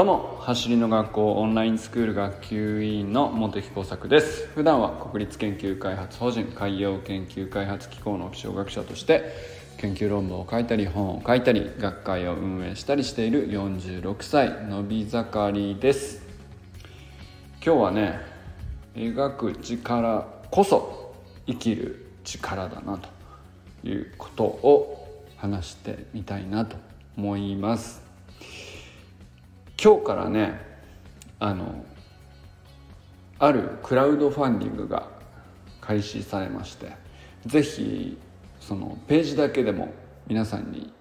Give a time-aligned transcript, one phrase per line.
[0.00, 4.46] どうも走りの学校オンラインスクール学級委員の本木耕作です。
[4.54, 9.30] 普段は国立研究開発法人海洋研究開発機構の気象学者として
[9.76, 16.22] 研究論文を書いたり本を書いたり学会を運営したりしている46歳のび盛りです。
[17.62, 18.20] 今日はね
[18.94, 21.14] 描く力こそ
[21.46, 23.06] 生きる力だなと
[23.86, 26.78] いうことを話してみたいなと
[27.18, 28.09] 思います。
[29.82, 30.60] 今日からね
[31.38, 31.86] あの
[33.38, 35.08] あるクラウドファンディングが
[35.80, 36.92] 開始されまして
[37.46, 38.18] 是非
[38.60, 39.94] そのページだけでも
[40.26, 40.92] 皆さんに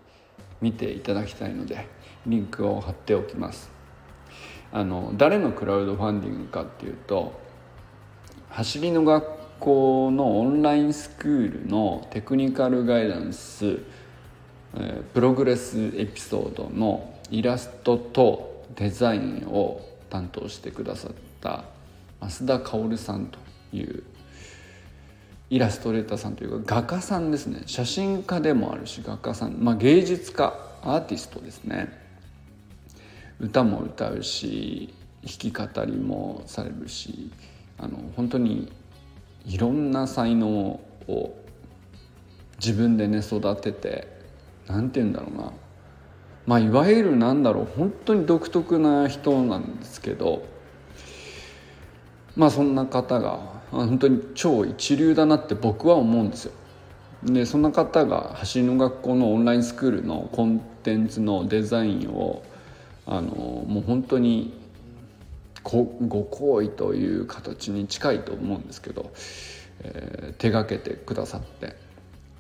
[0.61, 1.89] 見ていただきたいので
[2.25, 3.69] リンクを貼っておきます。
[4.71, 7.33] あの誰のクラウドファンディングかっていうと
[8.49, 9.25] 走りの学
[9.59, 13.80] 校のオンラインスクールのテクニカルガイダンス、
[15.13, 21.66] プログレスエピソードのイラストとデザインを担当してくださった
[22.22, 23.39] 増田薫さんと
[23.76, 24.03] いう
[25.50, 27.64] イラストレーターさんというか画家さんですね。
[27.66, 30.53] 写真家でもあるし画家さん、まあ、芸術家
[30.84, 31.92] アーティストですね。
[33.39, 37.31] 歌も歌うし弾き語りもされるし
[37.78, 38.72] あの本当に
[39.45, 40.48] いろんな才能
[41.08, 41.36] を
[42.58, 44.08] 自分でね育てて
[44.67, 45.54] 何て言うんだろうな。
[46.50, 50.47] まあいわゆるなんだろう本当に独特な人なんですけど
[52.36, 56.53] まあそんな方が本当に超一流だなって僕は思うんですよ。
[57.23, 62.42] でそんな方が走りの学校のオンラインスクールのコンテンツのデザインを
[63.05, 63.30] あの
[63.67, 64.52] もう本当に
[65.64, 69.11] ご好意という形に近いと思うんですけど、
[69.83, 71.75] えー、手がけてくださって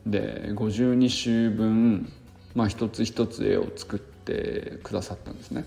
[0.07, 2.11] で52週分
[2.59, 5.63] まあ、一つ一つ絵を作ってくださったんですね。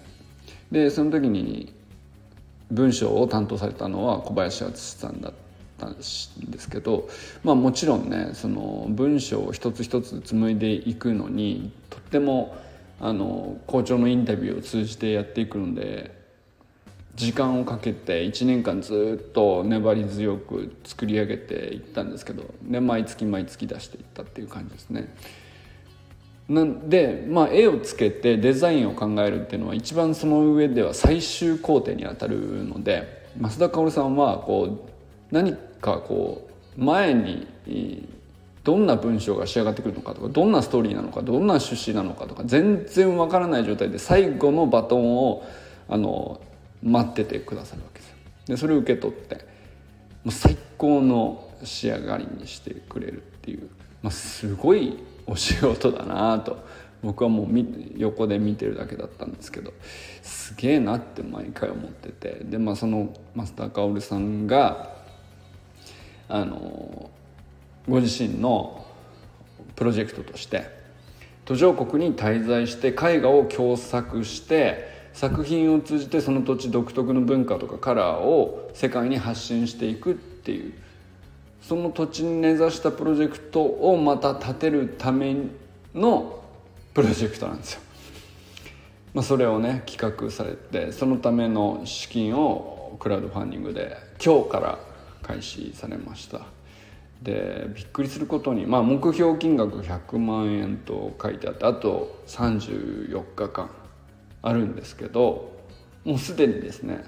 [0.71, 1.73] でその時に
[2.71, 5.33] 文章を担当されたのは小林敦さんだっ
[5.79, 6.31] たんです
[6.71, 7.09] けど、
[7.45, 12.59] まあ、もちろんねその文章を一つ一つ紡いでいくのにとっても
[13.01, 16.15] あの校長のインタビューを通じてやっていくので
[17.15, 25.15] 時間をかけて1年間ずっと粘り強く作り上げていったんですけどで毎月毎月出していったっていう感じですね。
[26.53, 36.47] なんで、まあ、絵をつけてデザインを考えるっていうのは一番その上では最終工程にあたるので増田薫さんはこう何かこ
[36.79, 37.47] う前に
[38.65, 45.45] どんな文章が仕上がってくるのかとかどんなストーリーなのかどんな趣旨なのかとか全然わからない状態で最後のバトンを
[45.89, 46.39] あの
[46.83, 48.17] 待っててくださるわけですよ。
[48.49, 49.41] でそれを受け取っても
[50.27, 53.71] う最高の仕上がりにしてくれるっていう、
[54.03, 54.99] まあ、すごい
[55.33, 56.63] お仕事だなと。
[57.03, 57.49] 僕はもう
[57.97, 59.73] 横で見てるだけだったんですけど
[60.23, 62.45] すげえなって毎回思ってて。
[62.45, 64.95] でまあそのマスター薫さんが
[66.29, 67.11] あの
[67.89, 68.87] ご自身の
[69.75, 70.67] プロジェクトとして
[71.45, 80.75] 途上国に滞在して絵画を共作して作品を通じてその土地独特の文化とかカラーを世界に発信していくっていう
[81.63, 85.37] その土地に根ざしたプロジェクトをまた立てるため
[85.95, 86.43] の
[86.93, 87.81] プロジェクトなんですよ。
[89.15, 94.79] まあ、それをね企画されてそのための資金をクラウドファンディングで今日から
[95.23, 96.41] 開始されました
[97.23, 103.71] でびっくりすることに、まあ、目標金額100万円と書いてあってあと34日間
[104.41, 105.53] あるんですけど
[106.05, 107.05] もうすでにですね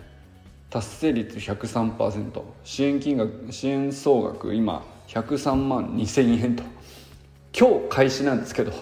[0.74, 6.64] 達成率103%支援金額支援総額今103万2000円と。
[7.56, 8.72] 今日開始なんですけど。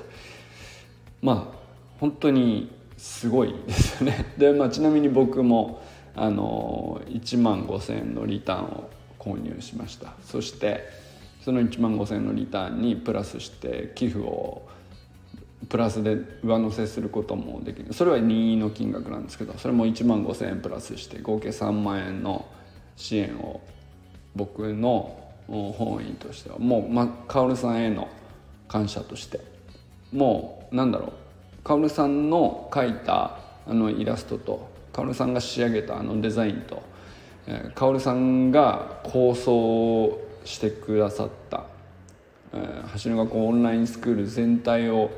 [1.20, 1.58] まあ
[2.00, 4.24] 本当にすごいですよね。
[4.38, 5.82] で、まあ、ちなみに僕も
[6.16, 8.88] あの1万5000円のリターンを
[9.18, 10.14] 購入しました。
[10.24, 10.88] そして
[11.42, 14.62] その1万5000円のリターンにプラスして寄付を
[15.68, 17.92] プラスで上乗せすることもできる。
[17.92, 22.46] それは任意の金額なんですけどそれも1万5,000円プラスして合計3万円の
[22.96, 23.60] 支援を
[24.34, 28.08] 僕の本意としてはもう、ま、薫さんへの
[28.68, 29.40] 感謝として。
[30.12, 31.12] もうなんだろう。
[31.64, 36.82] 薫さんの描いたあのイラストと薫さんが仕上げたあのデザインと、
[37.74, 41.64] 薫さんが構想してくださった、
[42.52, 45.10] えー、橋の学校オンラインスクール全体を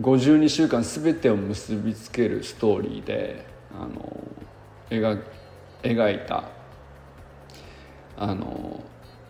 [0.00, 4.26] 52週間全てを結びつけるストーリーであの
[4.90, 5.22] 描
[5.82, 6.44] 描いた
[8.16, 8.82] あの、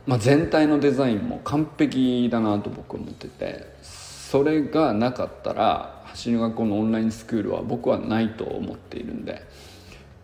[0.06, 9.42] まあ、全体のデザインも完璧だなと僕は思っててそれがなかったら走り学校のオンラインスクールは僕はないと思っているんで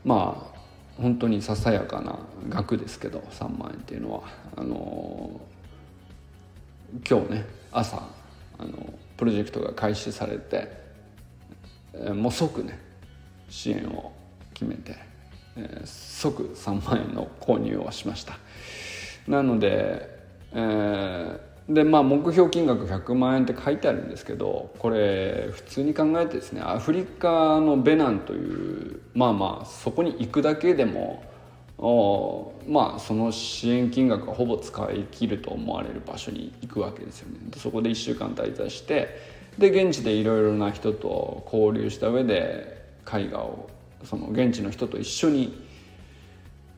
[0.05, 0.61] まあ
[1.01, 4.23] 本当にささやかな額ですけど3万円っていうのは。
[4.57, 5.41] あの
[7.09, 8.03] 今日ね朝
[8.59, 10.73] あのプロジェクトが開始されて
[12.15, 12.79] もう即ね
[13.51, 14.13] 支援を
[14.55, 14.97] 決めて、
[15.85, 18.39] 即3万円の購入をしました。
[19.29, 20.09] なので、
[20.53, 31.23] えー、でまあ目標金額100万円って書いてあるんですけどこれ普通に考えてですねアフリカのベナンというまあまあそこに行くだけでも
[31.83, 37.39] おまあその支援金額はほぼ使い切ると思われる場所に行くわけですよね。
[37.57, 39.19] そこで1週間滞在して
[39.57, 43.71] で現地でいろいろな人と交流した上で絵画を
[44.05, 45.67] その現地の人と一緒に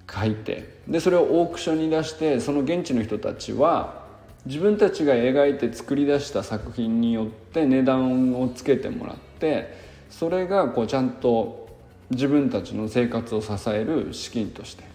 [0.07, 4.03] 描いてでそれをオークションに出してその現地の人たちは
[4.47, 9.77] 自分たちが描いて作り出した作品によって値段をつけてもらって
[10.11, 11.69] それがこうちゃんと
[12.11, 14.92] 自分たちの生活を支える資金として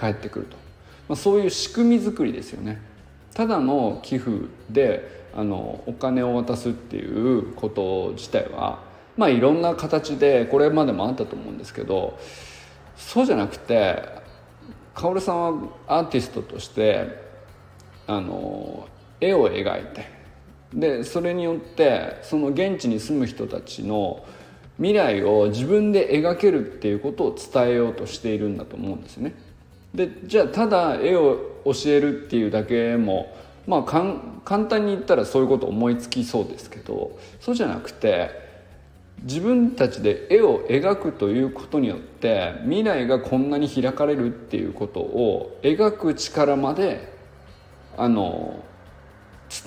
[0.00, 0.56] 返ってくると、
[1.08, 2.80] まあ、そういう仕組み作りですよね
[3.34, 8.82] ただの寄付であのお金を渡すっていうこと自体は
[9.16, 12.18] まあいろんな形でこれまでもあったと思うんですけど
[12.96, 14.02] そうじゃなくて
[14.94, 17.08] 薫さんはアーティストとして
[18.06, 18.88] あの
[19.20, 20.10] 絵を描いて
[20.74, 24.24] でそれによってその現地に住む人たちの
[24.76, 29.34] 未来を自分で描けるっていうことを伝えようとしているんだと思うんですね。
[29.94, 33.34] でじゃあただ絵を教えるっていうだけも
[33.66, 38.30] まあ簡単に言ったらそういうこと思いつきそうですけどそうじゃなくて
[39.22, 47.12] 自分たちで絵を描くということによって未来がこんなに開かれるっていうことを描く力まで
[47.98, 48.64] あの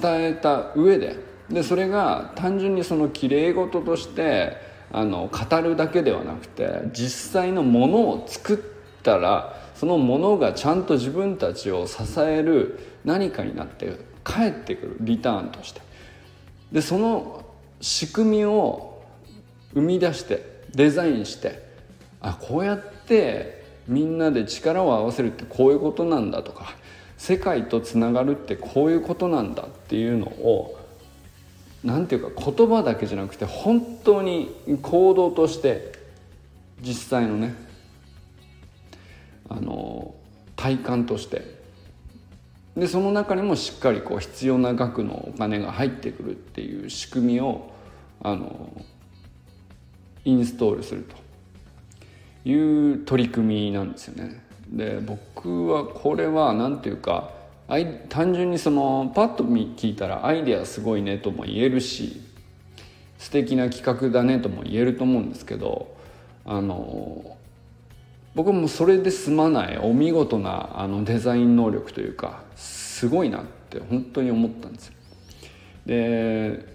[0.01, 1.17] 伝えた上で
[1.49, 4.57] でそれが単純にそのきれい事として
[4.91, 15.81] あの語るだけではなくて実際のものを作ったらそのものがちゃんと自分たちを支える何かになって帰ってくるリターンとして。
[16.71, 17.43] でその
[17.81, 19.03] 仕組みを
[19.73, 21.61] 生み出してデザインして
[22.21, 26.75] あこうやってみんなで力を合わせるってこういうことなんだとか
[27.17, 30.79] 世界とつながるってこういうことなんだっていうのを
[31.83, 35.91] 何て言うか言葉だけじゃなくて本当に行動として
[36.79, 37.72] 実際のね
[39.55, 40.15] あの
[40.55, 41.63] 体感として
[42.75, 47.71] でその中にもしっかりこう必要な額のお金が入ってくるっていう仕組みを
[48.21, 48.71] あの
[50.25, 54.41] インストールするという取り組みなんですよね。
[54.69, 57.31] で僕はこれは何ていうか
[58.09, 62.21] 単純にそのパッと聞いたらアイデアすごいねとも言えるし
[63.19, 65.95] 素敵な企画だねとも言えると思うんですけど
[66.45, 67.37] あの
[68.35, 74.93] 僕もそれで済まないお見事なあのデザイン能力というかすごいなって本当に思ったんですよ。
[75.85, 76.73] で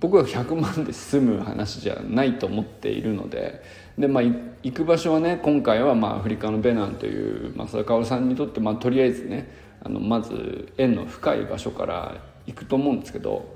[0.00, 3.62] 僕は100万で済む話じゃないと思っているので
[3.96, 9.48] で、まあ、行く場所はね今回はまあアフリカのベナンという、まあ、それ薫さんにとって、まあ、とりあえずね
[9.82, 12.16] あのまず縁の深い場所から
[12.46, 13.54] 行くと思うんですけど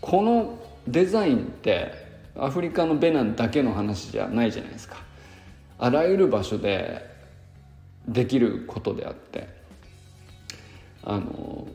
[0.00, 1.92] このデザインって
[2.38, 5.09] アフリカのベナンだけの話じゃないじゃないですか。
[5.82, 7.08] あらゆる場所で
[8.06, 9.48] できることであって
[11.02, 11.66] あの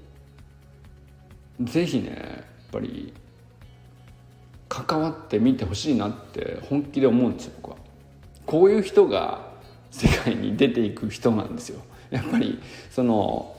[1.60, 3.12] ぜひねやっぱり
[4.70, 7.78] 関わってみてほしいなって本気で思うんですよ僕は。
[8.46, 9.52] こういう人が
[9.90, 11.82] 世界に出ていく人なんですよ。
[12.12, 13.56] やっぱりその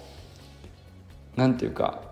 [1.34, 2.02] なんていうか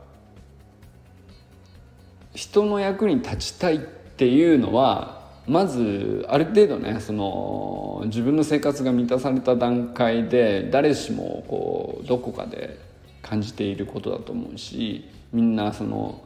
[2.34, 12.78] 人の役に立ちたいっていうのはまずある程度ねその自分の生活が満たされた段階で誰しもこうどこかで
[13.22, 16.22] 感じていることだと思うしみんなその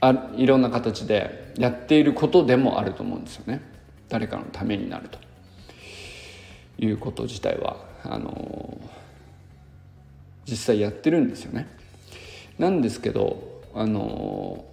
[0.00, 3.60] あいろんな形でやっていることでもあると思うんですよね。
[4.08, 5.18] 誰かのためになると。
[6.78, 8.80] いうこと自体はあの
[10.46, 11.66] 実際やってるんですよね。
[12.58, 14.64] なんですけどあの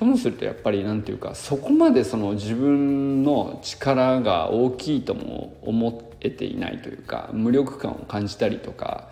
[0.00, 9.10] ともするとやっぱりなんていうかそこまでその自分の力が大きいとも思えていないというか無力感を感じたりとか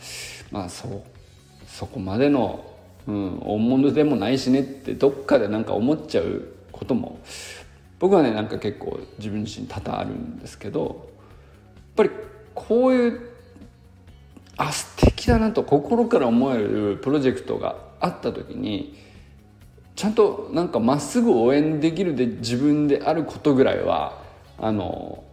[0.50, 1.04] まあそ
[1.66, 2.64] そこまでの
[3.06, 7.18] うん、大物でもないしねってどっかでなんか思っちゃうことも
[7.98, 11.10] 僕はねなんか結構自分自身多々あるんですけど
[11.74, 12.10] やっぱり
[12.54, 13.30] こういう
[14.58, 19.07] あ素敵だなと心から思えるプロジェクトがあった時に
[19.98, 24.22] ちゃんとなんかまっすぐ応援できるで自分であることぐらいは
[24.56, 25.24] あの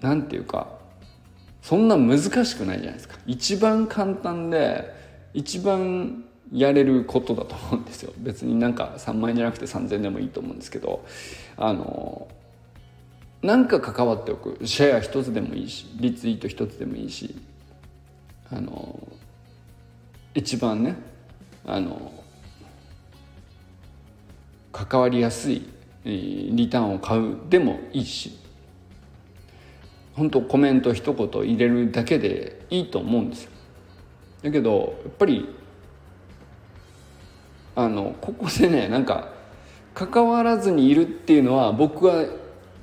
[0.00, 0.66] なんていうか
[1.62, 3.16] そんな難しくないじゃないですか。
[3.26, 4.92] 一番簡単で
[5.34, 8.12] 一番やれることだと思うんですよ。
[8.18, 11.04] 別になんか3万円じゃなくて3,000円でもいいと思うんですけど
[11.56, 12.26] あの
[13.40, 14.58] なんか関わっておく。
[14.66, 17.36] シェア一つでもいいしリツイート一つでもいいし
[18.50, 18.98] あの
[20.34, 20.96] 一番ね
[21.64, 22.23] あの
[24.74, 25.62] 関わりやすい
[26.04, 28.36] リターンを買うでもいいし
[30.14, 33.50] 本当コメント一言入れるだけでいいと思うんですよ。
[34.42, 35.48] だけどやっぱり
[37.76, 39.32] あのここでねなんか
[39.94, 42.26] 関わらずにいるっていうのは僕は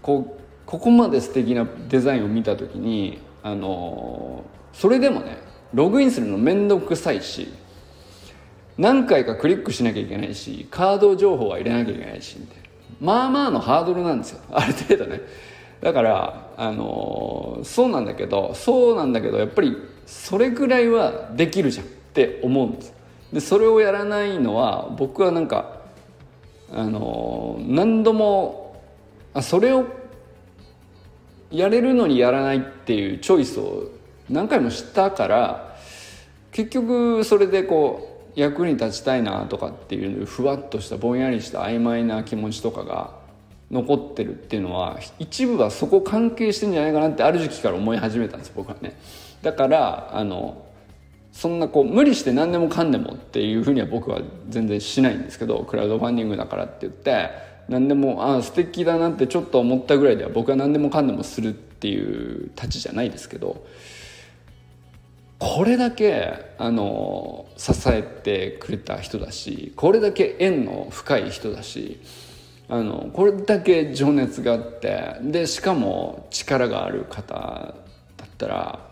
[0.02, 4.44] こうここまで素敵なデザインを見た時にあの
[4.74, 5.38] それでもね
[5.74, 7.54] ログインするの面倒くさいし
[8.82, 12.64] 何回かクリックしなきゃいけないしカード情報は入れなきゃいけないしみたいな。
[13.00, 14.42] まあまあのハードルなんですよ。
[14.52, 15.22] ある程度ね。
[15.82, 22.94] だからあのそうなんだけどそうなんだけどやっぱりそれぐらいはできるじゃんって思うんです。
[23.32, 25.82] でそれをやらないのは僕はなんか
[26.74, 28.82] あの何度も
[29.36, 29.86] あそれを
[31.52, 33.90] やれるのにやらないっていうチョイスを
[34.28, 35.78] 何回もしたから
[36.52, 43.20] 結局それでこう役に立ちたいなとかっていうふわっとしたぼんやりした曖昧な気持ちとかが
[43.70, 49.00] 残ってるっていうのは一部はそこ関係してんじゃないかなってある時期から思い始めたんです僕はね。
[49.42, 50.66] だからあの
[51.32, 57.30] そんなこう無理して何でもかんでもっていうふうには僕は全然しないんですけどクラウドファンディングだからって言って
[57.70, 63.66] 何でもああ素敵だなってちょっと思ったぐらいでは僕は何でもかんでもするっていうたちじゃないですけど
[65.44, 72.00] これだけあの支えてくれた人だしこれだけ縁の深い人だし
[72.70, 77.74] あのこれだけ情熱があってでしかも力がある方だ
[78.24, 78.88] ったら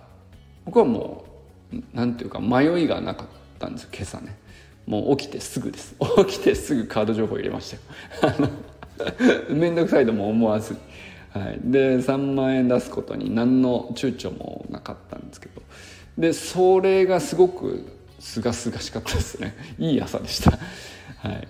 [0.66, 1.24] 僕はも
[1.72, 3.28] うなんていうか迷いがなかっ
[3.60, 4.36] たんですよ今朝ね。
[4.88, 5.96] もう起きてすぐです。
[6.26, 7.78] 起きてすぐカード情報入れまし
[8.24, 8.50] たよ。
[9.52, 10.76] 面倒くさいとも思わず
[11.32, 15.62] はい、で3万円出すことに何の躊躇もなかったんですけど。
[16.20, 17.88] でそれがすごく
[18.20, 19.56] すがすがしかったですね。
[19.80, 20.52] いい朝でした。
[20.52, 21.48] はい。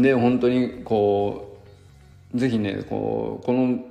[0.00, 1.60] で本当にこ
[2.34, 3.84] うぜひねこうこの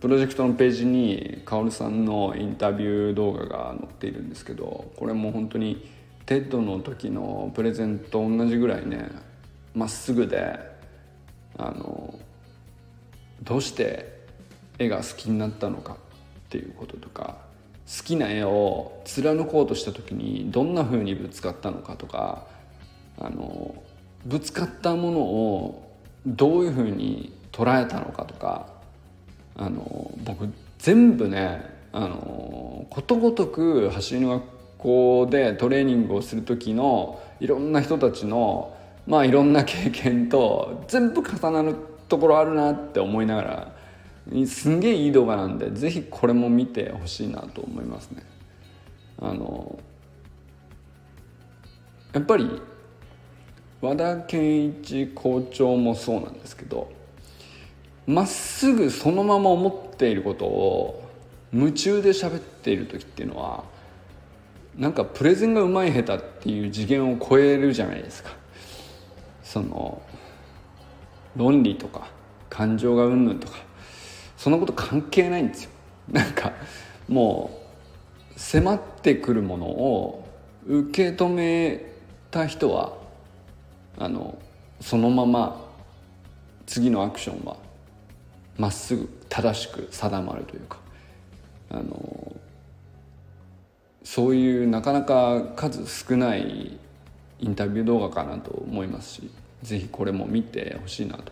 [0.00, 5.88] プロジェクトのページにカオルさんのインタビュー動画が載っているんですけどこれも本当に
[6.24, 9.10] TED の時のプレゼント同じぐらいね
[9.74, 10.56] まっすぐで
[11.58, 12.14] あの
[13.42, 14.20] どうして
[14.78, 15.96] 絵が好きになったのかっ
[16.48, 17.49] ていうこととか
[17.98, 22.46] 好きな絵を貫こうとした時にどんな風にぶつかったのかとか
[23.18, 23.74] あの
[24.24, 25.90] ぶつかったものを
[26.24, 28.68] どういうふうに捉えたのかとか
[29.56, 34.44] あの僕全部ねあのことごとく走りの学
[34.78, 41.74] 校でトレーニングをする時のいろんな人たちのまあいろんな経験と全部重なる
[42.08, 43.79] ところあるなって思いながら
[44.46, 48.22] すんげえいい動画なんで是非これも見てほしいなと思いますね。
[49.18, 49.78] あの
[52.12, 52.62] やっぱり
[53.80, 56.90] 和田健一校長もそうなんですけど
[58.06, 61.08] まっすぐそのまま思っていることを
[61.52, 63.64] 夢中で喋っている時っていうのは
[64.76, 68.30] なんかプレゼンがうまい下手っていう次元を超えるじゃないですか
[69.42, 70.00] その
[71.36, 72.08] 論理とか
[72.48, 73.58] 感情がうんぬんとか
[74.40, 75.70] そんなこと関係ないんですよ
[76.10, 76.54] なんか
[77.06, 77.50] も
[78.34, 80.26] う迫ってくるものを
[80.66, 81.84] 受け止め
[82.30, 82.94] た人は
[83.98, 84.38] あの
[84.80, 85.62] そのまま
[86.64, 87.58] 次のアクションは
[88.56, 90.78] まっすぐ正しく定まるというか
[91.68, 92.34] あの
[94.02, 96.78] そういうなかなか数少ない
[97.40, 99.30] インタビュー動画かなと思いますし
[99.62, 101.30] ぜひこれも見てほしいなと。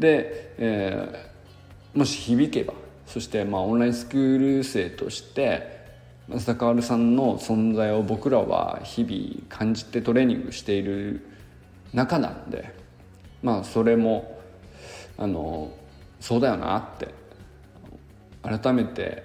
[0.00, 1.37] で、えー、
[1.94, 2.74] もし響けば
[3.06, 5.78] そしてまあオンラインスクール生として
[6.28, 11.26] 増田薫さんの存在を僕らは日々感じてトレーニングしている
[11.94, 12.74] 中なんで
[13.42, 14.38] まあそれも
[15.16, 15.72] あの
[16.20, 17.08] そうだよなって
[18.42, 19.24] 改めて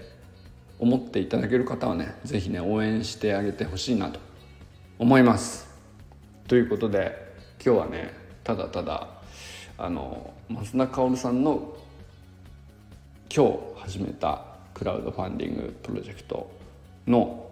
[0.79, 4.19] 思っていただける方はね是非ね応援してあげてほしいなと
[4.97, 5.67] 思います。
[6.47, 9.07] ということで今日はねただただ
[9.77, 11.75] あの増田薫さんの
[13.35, 14.43] 今日始めた
[14.75, 16.51] クラウドファンディングプロジェクト
[17.07, 17.49] の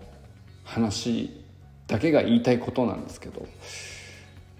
[0.63, 1.43] 話
[1.87, 3.47] だけが言いたいことなんですけど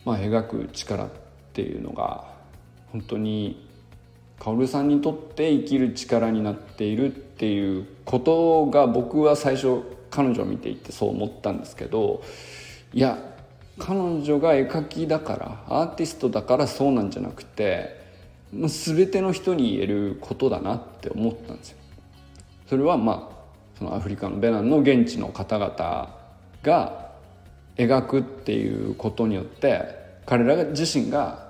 [0.04, 1.10] まあ、描く力っ
[1.54, 2.26] ていうのが
[2.92, 3.68] 本当に
[4.40, 12.24] 薫さんにとって生きる力になっているっていうことが僕は最初彼女を見ていてそう思ったんですけど
[12.94, 13.20] いや
[13.78, 18.01] 彼女が絵描きだからアーティストだからそうなんじゃなくて
[18.54, 21.78] もう全ての人に言えることだなって思ったんですよ。
[22.68, 23.42] それはまあ
[23.78, 26.16] そのアフリカのベナンの現地の方々
[26.64, 27.12] が
[27.78, 31.50] 描くっていうことによって彼ら自身が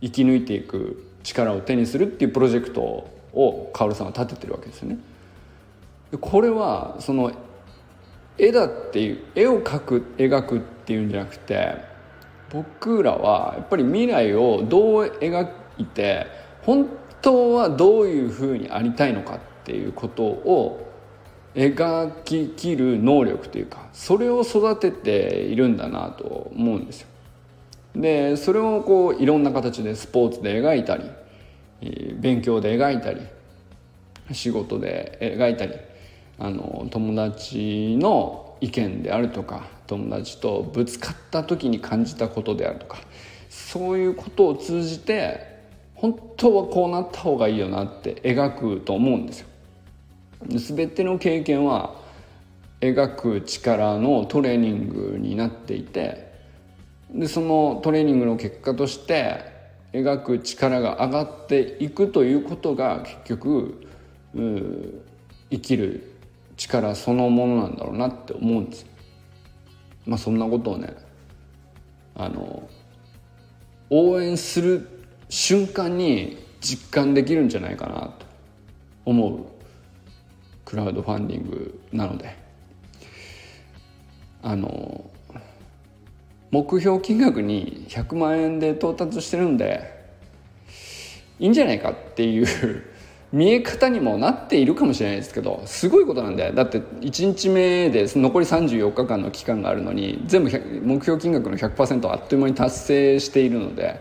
[0.00, 4.98] 生き抜いていく力を手にするっていうプロジェクトをカオルさんは立ててるわけですよね。
[6.20, 7.32] これはその
[8.38, 11.74] 絵だっていう絵を描く描くっていうんじゃなくて
[12.50, 15.46] 僕らはやっぱり未来をどう描
[15.78, 16.26] いて
[16.62, 16.88] 本
[17.22, 20.92] 当はどういうふうにありたいのかっていうことを
[21.54, 27.08] 描ききる能力というかそれを育てているんだなと思うんですよ。
[27.94, 31.10] でそれをこういろんな形でスポーツで描いたり
[32.20, 33.22] 勉強で描いたり
[34.32, 35.74] 仕事で描いたり
[36.38, 42.98] あの友達の意見であるとか友達とぶつかった時に感じたことであるとか
[43.48, 45.55] そういうことを通じて
[45.96, 49.48] 本当はこうなった方がいいよなって描くと思うんですよ。
[50.48, 51.96] 全ての経験は
[52.80, 56.30] 描く力のトレーニングになっていて
[57.10, 59.44] でそのトレーニングの結果として
[59.92, 63.86] 描く力が上がっていくということが結局
[64.34, 66.12] 生きる
[66.56, 68.86] 力そのものなんだろうなって思うんです。
[70.04, 70.94] まあ、そんなことをね
[72.14, 72.68] あの
[73.90, 74.95] 応援する
[75.28, 78.26] 瞬間に実感できるんじゃないかなと
[79.04, 79.46] 思う。
[80.64, 82.46] クラウドファンディングなので。
[84.46, 85.10] あの
[86.52, 89.92] 目標金額に100万円で到達してるんで
[91.40, 92.46] いいんじゃないかっていう
[93.32, 100.50] 見え方にもなっているかもしれないですけどすごいことなんだよだって1日目で残り34日間の期間があるのに全部
[100.84, 104.00] 目標金額の100%あっという間に達成しているので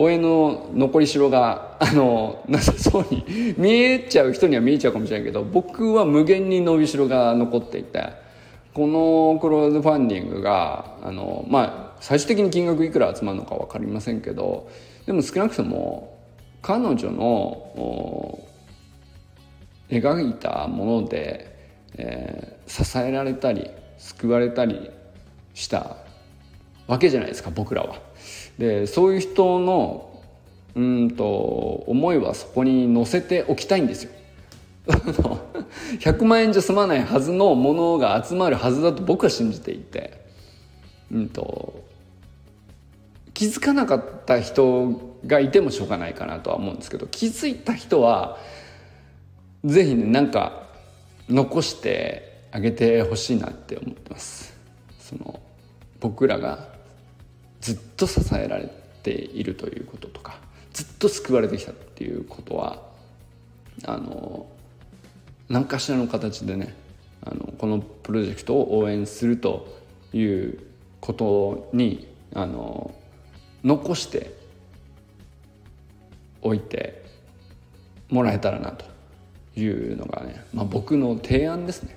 [0.00, 3.22] 応援の残りしろがあのなさそうに
[3.58, 8.04] 見えちゃう人には見えちゃうかもしれないけど僕は無限に伸びしろが残っていて
[8.72, 14.68] このクローズファンディングがあのまあ最終的に金額いくら集まるのか分かりませんけど
[15.04, 16.16] でも少なくとも
[16.62, 18.38] 彼女の
[19.90, 21.54] 描いたもので、
[21.98, 24.90] えー、支えられたり救われたり
[25.52, 25.96] した
[26.86, 28.09] わけじゃないですか僕らは。
[28.60, 30.22] でそういう人の
[30.76, 31.24] うんと
[31.86, 34.10] 思いはそこに乗せておきたいんですよ。
[35.98, 40.20] 100万円じゃ済まないはずのものが集まるはずだと僕は信じていて、
[41.10, 41.82] うんと
[43.32, 48.36] 気づかなかった人がいてもしょうがないかなとは思うんですけど気づいた人は
[49.64, 50.64] 是非ねなんか
[51.30, 54.54] 残してあげてほしいなって思ってます
[54.98, 55.40] その
[56.00, 56.69] 僕らが
[57.60, 58.70] ずっと支えられ
[59.02, 60.38] ているということとか
[60.72, 62.82] ずっと救われてきたっていうことは
[63.84, 64.46] あの
[65.48, 66.74] 何かしらの形でね
[67.22, 69.68] あのこのプロジェクトを応援すると
[70.12, 70.58] いう
[71.00, 72.94] ことにあの
[73.64, 74.34] 残して
[76.42, 77.04] おいて
[78.08, 78.84] もらえたらなと
[79.58, 81.96] いうのがね、まあ、僕の提案ですね。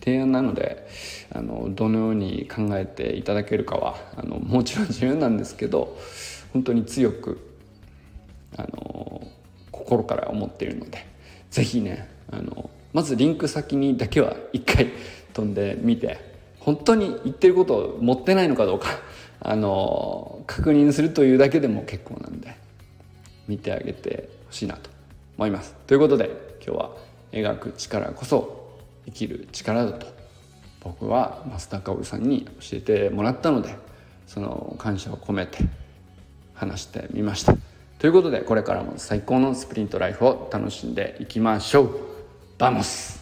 [0.00, 0.88] 提案なので
[1.32, 5.96] あのどのように考えていただけるかはあのもちろん自由なんですけど
[6.52, 7.38] 本当に強く
[8.56, 9.26] あの
[9.70, 11.06] 心から思っているので
[11.50, 14.88] 是非ねあのまずリンク先にだけは一回
[15.32, 16.18] 飛んでみて
[16.58, 18.88] 本当に言ってることを持ってないのかどうか
[19.40, 22.56] あの確認するというだけでも結構なんで
[23.48, 24.90] 見てあげてほしいなと
[25.38, 25.74] 思います。
[25.86, 26.30] ということで
[26.64, 26.90] 今日は
[27.32, 28.59] 描く力こそ
[29.06, 30.06] 生きる力だと
[30.80, 33.76] 僕は増田香織さんに教えてもらったので
[34.26, 35.58] その感謝を込めて
[36.54, 37.54] 話してみました。
[37.98, 42.00] ということでこれからも最高のスプリントライフを楽しんでいきましょう。
[42.58, 43.20] Vamos